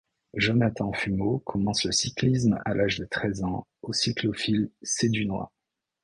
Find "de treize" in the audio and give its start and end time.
2.97-3.43